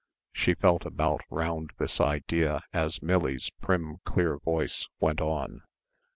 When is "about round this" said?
0.83-2.01